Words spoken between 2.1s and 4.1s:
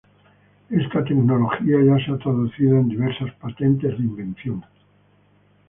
ha traducido en diversas patentes de